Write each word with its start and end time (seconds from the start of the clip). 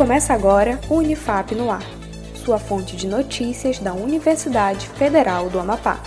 Começa 0.00 0.32
agora 0.32 0.80
o 0.88 0.94
Unifap 0.94 1.54
no 1.54 1.70
Ar, 1.70 1.84
sua 2.42 2.58
fonte 2.58 2.96
de 2.96 3.06
notícias 3.06 3.78
da 3.78 3.92
Universidade 3.92 4.88
Federal 4.88 5.50
do 5.50 5.60
Amapá. 5.60 6.00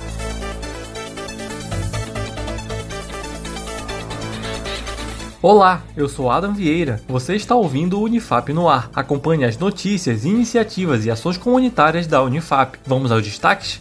Olá, 5.40 5.84
eu 5.96 6.10
sou 6.10 6.32
Adam 6.32 6.56
Vieira. 6.56 7.04
Você 7.08 7.36
está 7.36 7.54
ouvindo 7.54 8.00
o 8.00 8.04
Unifap 8.04 8.52
no 8.52 8.68
ar. 8.68 8.90
Acompanhe 8.96 9.46
as 9.46 9.60
notícias, 9.60 10.26
iniciativas 10.26 11.06
e 11.06 11.12
ações 11.12 11.38
comunitárias 11.38 12.08
da 12.08 12.24
Unifap. 12.24 12.80
Vamos 12.88 13.12
aos 13.12 13.22
destaques? 13.22 13.80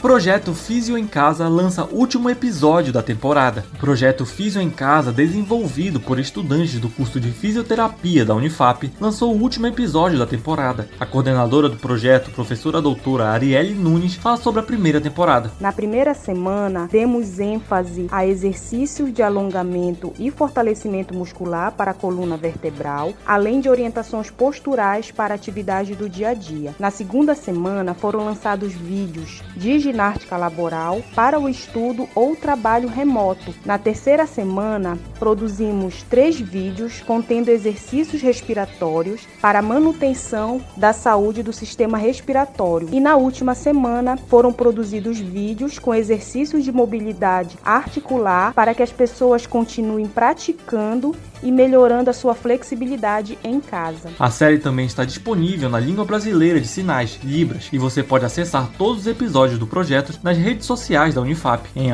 Projeto 0.00 0.54
Físio 0.54 0.96
em 0.96 1.08
Casa 1.08 1.48
lança 1.48 1.84
último 1.84 2.30
episódio 2.30 2.92
da 2.92 3.02
temporada. 3.02 3.64
O 3.74 3.78
projeto 3.78 4.24
Físio 4.24 4.62
em 4.62 4.70
Casa, 4.70 5.12
desenvolvido 5.12 5.98
por 5.98 6.20
estudantes 6.20 6.78
do 6.78 6.88
curso 6.88 7.18
de 7.18 7.32
Fisioterapia 7.32 8.24
da 8.24 8.32
Unifap, 8.32 8.92
lançou 9.00 9.34
o 9.34 9.42
último 9.42 9.66
episódio 9.66 10.16
da 10.16 10.24
temporada. 10.24 10.88
A 11.00 11.04
coordenadora 11.04 11.68
do 11.68 11.76
projeto, 11.76 12.30
professora 12.30 12.80
doutora 12.80 13.30
Arielle 13.30 13.74
Nunes, 13.74 14.14
fala 14.14 14.36
sobre 14.36 14.60
a 14.60 14.62
primeira 14.62 15.00
temporada. 15.00 15.50
Na 15.60 15.72
primeira 15.72 16.14
semana, 16.14 16.88
demos 16.90 17.40
ênfase 17.40 18.06
a 18.12 18.24
exercícios 18.24 19.12
de 19.12 19.20
alongamento 19.20 20.12
e 20.16 20.30
fortalecimento 20.30 21.12
muscular 21.12 21.72
para 21.72 21.90
a 21.90 21.94
coluna 21.94 22.36
vertebral, 22.36 23.14
além 23.26 23.60
de 23.60 23.68
orientações 23.68 24.30
posturais 24.30 25.10
para 25.10 25.34
atividades 25.34 25.96
do 25.96 26.08
dia 26.08 26.28
a 26.28 26.34
dia. 26.34 26.72
Na 26.78 26.92
segunda 26.92 27.34
semana, 27.34 27.94
foram 27.94 28.24
lançados 28.24 28.72
vídeos 28.72 29.42
de 29.56 29.87
ginástica 29.88 30.36
laboral 30.36 31.02
para 31.14 31.38
o 31.38 31.48
estudo 31.48 32.08
ou 32.14 32.36
trabalho 32.36 32.88
remoto. 32.88 33.54
Na 33.64 33.78
terceira 33.78 34.26
semana, 34.26 34.98
produzimos 35.18 36.02
três 36.02 36.38
vídeos 36.38 37.00
contendo 37.00 37.48
exercícios 37.48 38.20
respiratórios 38.20 39.26
para 39.40 39.62
manutenção 39.62 40.60
da 40.76 40.92
saúde 40.92 41.42
do 41.42 41.52
sistema 41.52 41.96
respiratório. 41.96 42.88
E 42.92 43.00
na 43.00 43.16
última 43.16 43.54
semana, 43.54 44.16
foram 44.28 44.52
produzidos 44.52 45.18
vídeos 45.18 45.78
com 45.78 45.94
exercícios 45.94 46.64
de 46.64 46.72
mobilidade 46.72 47.56
articular 47.64 48.52
para 48.52 48.74
que 48.74 48.82
as 48.82 48.92
pessoas 48.92 49.46
continuem 49.46 50.06
praticando 50.06 51.14
e 51.42 51.52
melhorando 51.52 52.10
a 52.10 52.12
sua 52.12 52.34
flexibilidade 52.34 53.38
em 53.44 53.60
casa. 53.60 54.10
A 54.18 54.30
série 54.30 54.58
também 54.58 54.86
está 54.86 55.04
disponível 55.04 55.68
na 55.68 55.78
língua 55.78 56.04
brasileira 56.04 56.60
de 56.60 56.66
sinais, 56.66 57.18
Libras, 57.22 57.68
e 57.72 57.78
você 57.78 58.02
pode 58.02 58.24
acessar 58.24 58.68
todos 58.76 59.02
os 59.02 59.06
episódios 59.06 59.58
do 59.58 59.66
projeto 59.78 60.18
nas 60.24 60.36
redes 60.36 60.66
sociais 60.66 61.14
da 61.14 61.20
Unifap, 61.20 61.68
em 61.76 61.90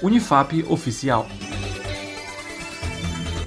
@unifapoficial. 0.00 1.26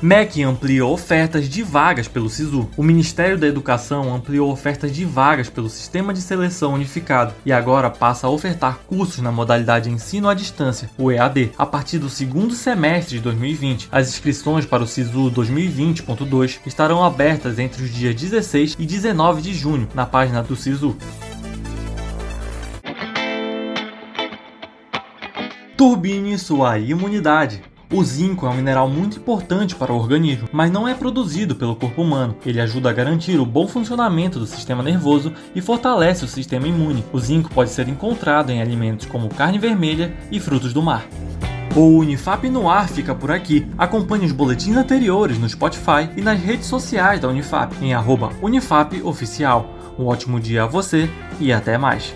MEC 0.02 0.44
ampliou 0.44 0.94
ofertas 0.94 1.48
de 1.48 1.64
vagas 1.64 2.08
pelo 2.08 2.30
SISU. 2.30 2.70
O 2.76 2.84
Ministério 2.84 3.38
da 3.38 3.48
Educação 3.48 4.14
ampliou 4.14 4.52
ofertas 4.52 4.92
de 4.92 5.06
vagas 5.06 5.50
pelo 5.50 5.70
Sistema 5.70 6.14
de 6.14 6.22
Seleção 6.22 6.74
Unificado 6.74 7.34
e 7.46 7.52
agora 7.52 7.90
passa 7.90 8.28
a 8.28 8.30
ofertar 8.30 8.80
cursos 8.86 9.20
na 9.20 9.32
modalidade 9.32 9.90
Ensino 9.90 10.28
à 10.28 10.34
Distância, 10.34 10.90
o 10.98 11.10
EAD, 11.10 11.54
a 11.58 11.66
partir 11.66 11.98
do 11.98 12.10
segundo 12.10 12.54
semestre 12.54 13.16
de 13.16 13.24
2020. 13.24 13.88
As 13.90 14.10
inscrições 14.10 14.66
para 14.66 14.84
o 14.84 14.88
SISU 14.88 15.32
2020.2 15.32 16.60
estarão 16.66 17.04
abertas 17.06 17.58
entre 17.58 17.84
os 17.84 17.90
dias 17.92 18.14
16 18.14 18.76
e 18.78 18.86
19 18.86 19.42
de 19.42 19.54
junho 19.54 19.88
na 19.96 20.06
página 20.06 20.44
do 20.44 20.58
SISU. 20.58 20.96
Turbine 25.78 26.40
sua 26.40 26.80
imunidade. 26.80 27.62
O 27.94 28.04
zinco 28.04 28.48
é 28.48 28.50
um 28.50 28.56
mineral 28.56 28.90
muito 28.90 29.20
importante 29.20 29.76
para 29.76 29.94
o 29.94 29.96
organismo, 29.96 30.50
mas 30.52 30.72
não 30.72 30.88
é 30.88 30.96
produzido 30.96 31.56
pelo 31.56 31.76
corpo 31.76 32.02
humano. 32.02 32.36
Ele 32.44 32.60
ajuda 32.60 32.90
a 32.90 32.94
garantir 32.94 33.40
o 33.40 33.46
bom 33.46 33.68
funcionamento 33.68 34.40
do 34.40 34.48
sistema 34.48 34.82
nervoso 34.82 35.32
e 35.54 35.62
fortalece 35.62 36.26
o 36.26 36.28
sistema 36.28 36.68
imune. 36.68 37.06
O 37.14 37.20
zinco 37.20 37.52
pode 37.54 37.70
ser 37.70 37.88
encontrado 37.88 38.50
em 38.50 38.60
alimentos 38.60 39.06
como 39.06 39.30
carne 39.30 39.60
vermelha 39.60 40.18
e 40.32 40.40
frutos 40.40 40.74
do 40.74 40.82
mar. 40.82 41.06
O 41.76 42.00
Unifap 42.00 42.50
no 42.50 42.68
ar 42.68 42.90
fica 42.90 43.14
por 43.14 43.30
aqui. 43.30 43.68
Acompanhe 43.78 44.26
os 44.26 44.32
boletins 44.32 44.76
anteriores 44.76 45.38
no 45.38 45.48
Spotify 45.48 46.10
e 46.18 46.22
nas 46.22 46.40
redes 46.40 46.66
sociais 46.66 47.20
da 47.20 47.28
Unifap 47.28 47.76
em 47.86 47.92
@unifapoficial. 48.42 49.76
Um 50.00 50.08
ótimo 50.08 50.40
dia 50.40 50.64
a 50.64 50.68
você 50.68 51.08
e 51.40 51.54
até 51.54 51.78
mais. 51.78 52.16